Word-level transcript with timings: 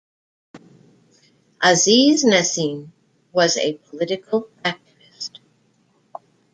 Aziz 1.61 2.23
Nesin 2.25 2.89
was 3.31 3.55
a 3.57 3.73
political 3.73 4.49
activist. 4.65 5.37